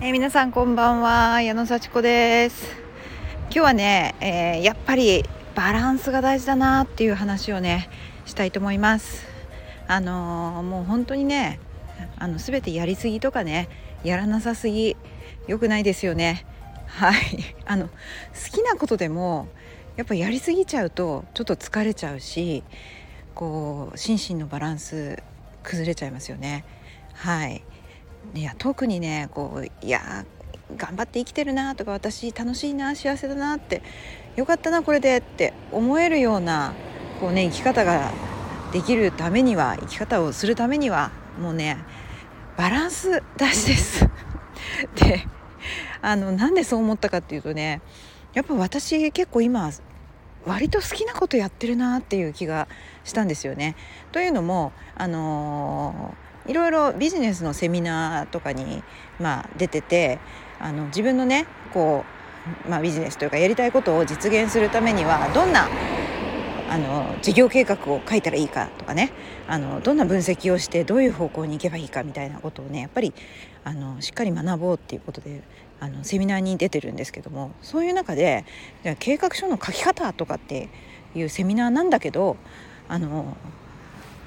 [0.00, 2.76] えー、皆さんこんばんは矢野幸子です。
[3.46, 5.24] 今日はね、えー、やっぱり
[5.56, 7.90] バランスが大事だなっていう話をね
[8.24, 9.26] したいと思います。
[9.88, 11.58] あのー、もう本当にね
[12.16, 13.68] あの全てやりすぎとかね
[14.04, 14.96] やらなさすぎ
[15.48, 16.46] 良くないですよね。
[16.86, 17.56] はい。
[17.66, 17.92] あの好
[18.52, 19.48] きなことでも
[19.96, 22.62] やっぱやりすぎちゃうとちょっと疲れちゃうし
[23.34, 25.20] こう心身のバランス
[25.64, 26.64] 崩れちゃいますよね。
[27.14, 27.64] はい。
[28.34, 30.24] いや特にねこういや
[30.76, 33.82] 頑張って生きてるなとか私楽しいな幸せだなって
[34.36, 36.74] よかったなこれでって思えるような
[37.20, 38.12] こうね生き方が
[38.72, 41.10] できるためには生き方をするためには
[41.40, 41.78] もうね
[42.56, 44.08] バランス大事です。
[44.96, 45.26] で
[46.02, 47.80] あのなんでそう思ったかっていうとね
[48.34, 49.70] やっぱ私結構今
[50.44, 52.68] 割と好きなことやってるなっていう気が
[53.08, 53.74] したんですよね。
[54.12, 56.14] というのもあの
[56.46, 58.82] いろいろビジネスのセミナーとかに、
[59.20, 60.18] まあ、出てて
[60.58, 62.04] あの自分のねこ
[62.66, 65.68] う、まあ、ビジネスというかやりたいことを実現するためにはどんな
[66.70, 69.10] あの事業計画を書いたらいいかとかね
[69.46, 73.14] あのどんな分析をしてどういう方向に行けばいいかみたいなことをねやっぱり
[73.64, 75.42] あのしっかり学ぼうっていうことで
[75.80, 78.44] あのセミナーに出てるんですけどもそういう中で
[78.98, 80.68] 計画書の書き方とかって
[81.14, 82.36] いうセミナーなんだけど
[82.88, 83.36] あの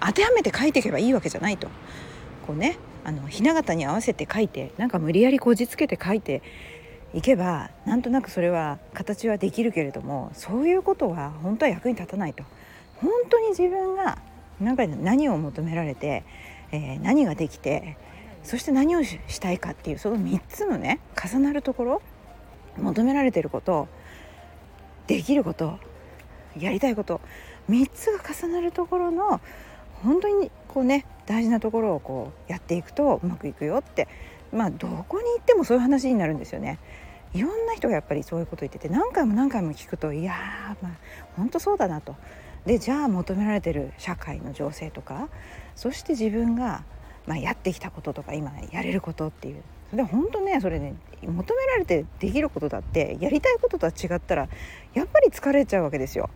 [0.00, 1.68] 当てはめて書いていけばいいわけじゃないと。
[2.46, 6.42] こうねあのひな形に合わせて書いてなんか無理やりこじつけて書いて
[7.12, 12.44] いけばなんとなくそれは形はできるけれどもそういうことは本当は役に立たないと。
[12.96, 14.18] 本当に自分が
[14.60, 16.24] なんか何を求められて、
[16.70, 17.96] えー、何ができて
[18.42, 22.02] そして何をしたいかっていうその3つのね重なるところ
[22.78, 23.88] 求められてること
[25.06, 25.78] できること
[26.58, 27.20] やりたいこと
[27.70, 29.40] 3つが重なるところの
[30.02, 34.08] 本当にこうね大事なところをこうやっていくとうまくいくよって
[34.52, 36.78] まあどこに行ってもそういう話になるんですよね。
[37.32, 40.34] いろんな人がやっぱりそういうこと言ってて何回も何回も聞くといや
[40.80, 40.92] まあ
[41.36, 42.14] 本当そうだなと。
[42.66, 45.28] でじゃあ求められてる社会の情勢とか
[45.76, 46.82] そして自分が、
[47.26, 49.62] まあ、やってきたこととか今やれることっていう
[49.92, 54.48] で本当ねそれね求められてできることだってやりたいこととは違ったら
[54.94, 56.30] やっぱり疲れちゃうわけですよ。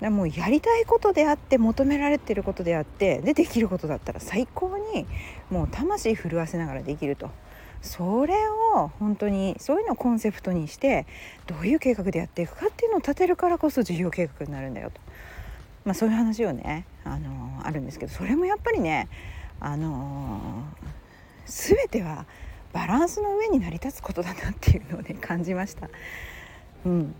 [0.00, 5.06] だもうやりたいことであって求められてることであってでできることだったら最高に
[5.50, 7.30] もう魂震わせながらできると。
[7.82, 8.34] それ
[8.74, 11.06] を本当にそういうのをコンセプトにして
[11.46, 15.00] どういう計画でやっていくかっていうのを立てるからこそ事業計画になるんだよと、
[15.86, 19.08] まあ、そういう話をね、あのー、あるんですけどそれもやっぱりね、
[19.60, 22.26] あのー、全ては
[22.72, 25.88] バランスの上に成り立つことだなっていうのをね感じました。
[26.84, 27.14] うん、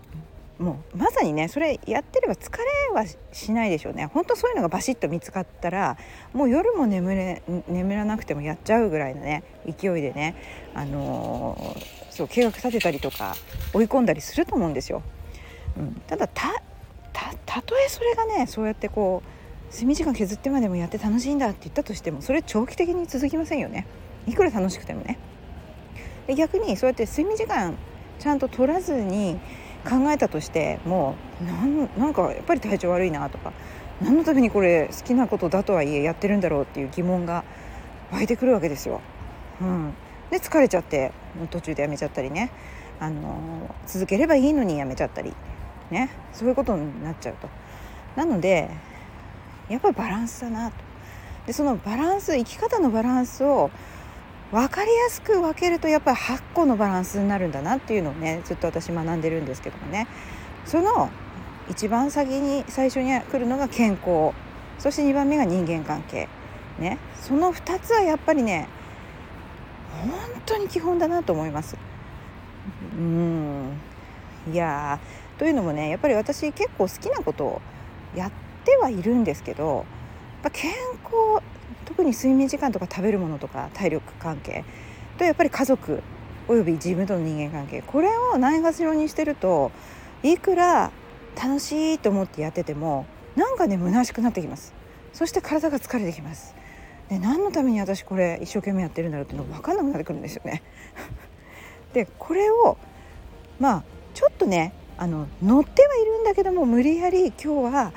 [0.61, 2.63] もうまさにねそれやってれば疲れ
[2.93, 5.97] はしないでしょうね本当そういうのがバシッと見つかったら
[6.33, 10.35] もう夜も眠れ眠らなくてもやっちゃうぐらいのね勢いでね、
[10.75, 13.35] あのー、そう計画立てたりとか
[13.73, 15.01] 追い込んだりすると思うんですよ。
[15.77, 16.51] うん、ただた
[17.63, 23.87] とえそれがねそうやってこう睡眠時間削ってまでもやって楽しいんだって言ったとしてもそれ長期的に続きませんよね
[24.27, 25.17] いくら楽しくてもね。
[26.27, 27.75] で逆にそうやって睡眠時間
[28.19, 29.39] ちゃんと取らずに
[29.87, 33.53] 考えたとしてもうなんなんかやっぱり体調悪いなとか
[34.01, 37.43] 何のためにこれ好きなことだとはいえやってるんだろうっていう疑問が
[38.11, 39.01] 湧いてくるわけですよ。
[39.61, 39.93] うん、
[40.31, 41.11] で疲れちゃって
[41.49, 42.51] 途中でやめちゃったりね、
[42.99, 45.33] あの続ければいいのにやめちゃったり、
[45.91, 47.47] ね、そういうことになっちゃうと。
[48.15, 48.69] なので
[49.69, 50.75] やっぱりバランスだなと。
[51.45, 53.71] でそのバランス生き方のバランスを
[54.51, 60.07] 分かりやすく分けるとやっぱり8個のバランスになるんだなっていうのをねずっと私学んでるんですけどもね。
[60.65, 61.09] その
[61.69, 64.33] 一番先に最初に来るのが健康。
[64.77, 66.27] そして2番目が人間関係
[66.79, 66.97] ね。
[67.21, 68.67] その2つはやっぱりね
[70.03, 70.11] 本
[70.45, 71.77] 当に基本だなと思います。
[72.97, 73.77] うん。
[74.51, 74.99] いや
[75.37, 77.61] というのもねやっぱり私結構好きなことを
[78.15, 78.31] やっ
[78.65, 79.85] てはいるんですけどやっ
[80.43, 80.71] ぱ健
[81.03, 81.41] 康
[81.91, 84.63] 特に睡眠時間とか食べるものとか体力関係。
[85.17, 86.01] とやっぱり家族
[86.47, 87.81] および自分との人間関係。
[87.81, 89.71] これをないがしろにしてると
[90.23, 90.91] いくら
[91.35, 93.05] 楽しいと思ってやってても
[93.35, 94.73] なんかね虚しくなってきます。
[95.11, 96.55] そして体が疲れてきます。
[97.09, 100.63] で何のために私これ一生懸命やってるんだろうっていうの分かんなくなってくるんですよね。
[101.91, 102.77] でこれを
[103.59, 103.83] まあ
[104.13, 107.91] ちょっとねあの乗ってはいるんだけども無理やり今日は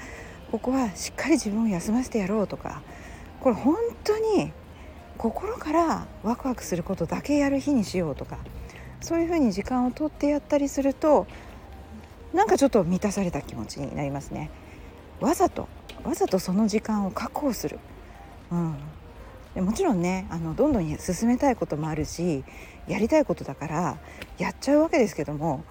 [0.51, 2.83] ここはしっかり自分を休ませてやろうとか
[3.45, 4.53] これ本当に
[5.19, 8.39] 心からワクワクすることだけやる日にしようとか
[9.03, 11.27] そういうふうに時間をとってやったりすると
[12.33, 14.51] なんかちょっと満たされた気持ちになりますね。
[15.21, 15.69] わざと
[16.05, 17.79] わざとその時間を確保する、
[18.51, 18.77] うん、
[19.55, 22.45] でもちろんねあのどんどん進めたいこともあるし
[22.89, 23.99] やりたいことだから
[24.39, 25.65] やっちゃうわけですけども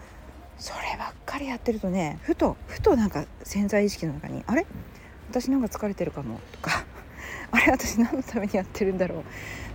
[0.59, 4.67] そればっかりやってるとねふとふとなんか潜在意識の中に「あれ？
[5.31, 6.85] 私なんか疲れてるかも」とか
[7.53, 9.23] 「あれ 私何のためにやってるんだろう」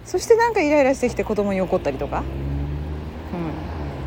[0.05, 2.23] そしてなんかイライラしてきて子供に怒ったりとか、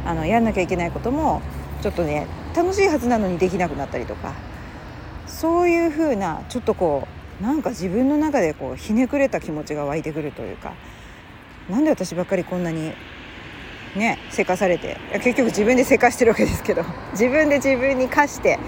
[0.06, 1.42] うん、あのやんなきゃいけないことも
[1.82, 4.34] ちょっとね楽しいはずなのにできなくなったりとか。
[5.28, 7.08] そういうふうなちょっとこ
[7.40, 10.74] うなんか自分の中でこうひねくれた気持ちが湧いてくるというか。
[11.70, 12.92] なんで私ばっかりこんなに
[13.96, 16.84] ねせかされて結局自分でせかしてるわけですけど。
[17.14, 18.60] 自分で自分に課して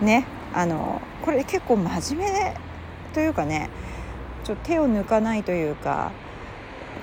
[0.00, 2.54] ねあのこれ結構真面目
[3.14, 3.70] というかね
[4.44, 6.12] ちょ手を抜かないというか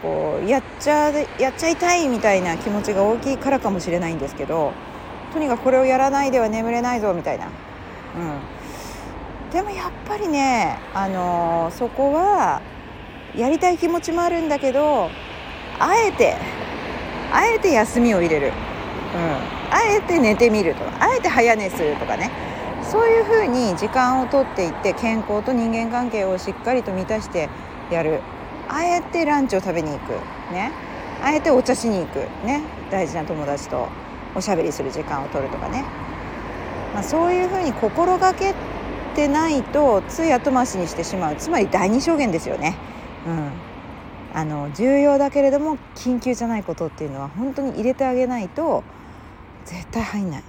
[0.01, 4.73] こうやっちゃやっちゃいたいみたいな気持ちが大きいからかもしれないんですけど
[5.33, 7.49] とにかくこれをやらないでは眠れないぞみたいな、う
[9.49, 12.61] ん、でもやっぱりね、あのー、そこは
[13.35, 15.09] やりたい気持ちもあるんだけど
[15.79, 16.35] あえて
[17.31, 18.53] あえて休みを入れる、うん、
[19.73, 20.83] あえて寝てみると。
[20.83, 22.46] かあえて早寝するとかね。
[22.91, 27.49] そういうふうに時間をとっていって健康と人間関係をしっかりと満たして
[27.91, 28.21] やる。
[28.69, 30.11] あえてランチを食べに行く。
[30.53, 30.71] ね。
[31.21, 32.19] あえてお茶しに行く。
[32.45, 32.61] ね。
[32.89, 33.89] 大事な友達と
[34.35, 35.83] おしゃべりする時間を取るとかね、
[36.93, 38.53] まあ、そういうふうに心がけ
[39.15, 41.35] てないとつい後回しにしてしまう。
[41.35, 42.75] つまり第二証言ですよね。
[43.25, 43.51] うん。
[44.33, 48.83] あの重要だけれども緊急じゃないことっていうのは本当に入れてあげないと
[49.65, 50.43] 絶対入んない。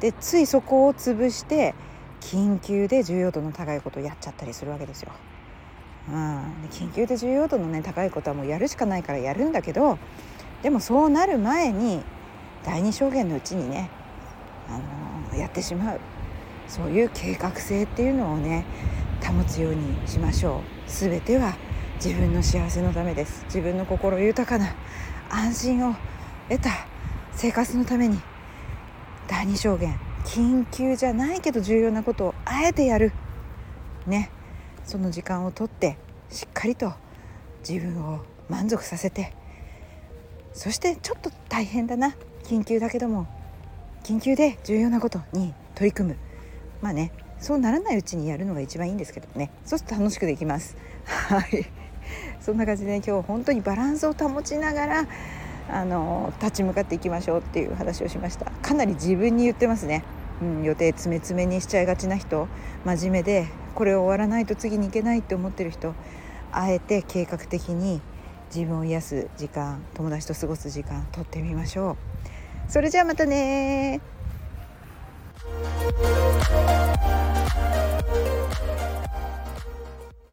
[0.00, 1.74] でついそこを潰して
[2.20, 5.12] 緊急で重要度の高いことをやっちゃったりするわけですよ。
[6.08, 6.38] うん、
[6.70, 9.98] 緊急で重要度の、ね、高いことはもうやるしかないからやるんだけど
[10.62, 12.02] でもそうなる前に
[12.64, 13.90] 第二証言のうちにね、
[14.68, 16.00] あのー、やってしまう。
[16.66, 18.64] そういう計画性っていうのをね
[19.24, 20.90] 保つようにしましょう。
[20.90, 21.56] 全ては
[22.02, 23.44] 自分の幸せのためです。
[23.46, 24.74] 自分の心豊かな
[25.30, 25.94] 安心を
[26.48, 26.70] 得た
[27.32, 28.20] 生活のために
[29.28, 29.94] 第二証言。
[30.24, 33.12] 緊急じゃないけど重要なことをあえてやる。
[34.06, 34.30] ね。
[34.84, 35.98] その時間をとって
[36.30, 36.92] しっかりと
[37.66, 39.34] 自分を満足させて。
[40.54, 42.16] そしてちょっと大変だな。
[42.44, 43.28] 緊急だけども
[44.02, 46.16] 緊急で重要なことに取り組む。
[46.80, 49.50] まあねそうならないうちにやるのが一番いいんですけどね。
[49.64, 50.76] そうすると楽しくできます。
[51.04, 51.66] はい。
[52.40, 55.06] そんな感じで、ね、今日本当にバランスを保ちながら
[55.70, 58.50] あの立ち向かっていきましょうっていう話をしました。
[58.62, 60.04] かなり自分に言ってますね、
[60.40, 62.48] うん、予定詰め詰めにしちゃいがちな人。
[62.84, 65.94] 真面目でこれを終わらないと次に行けないって思ってる人。
[66.52, 68.00] あえて計画的に
[68.54, 71.92] 自分を癒す時間友達と過ごす時間とってみましょ
[72.68, 72.70] う。
[72.70, 74.00] それじゃあまたね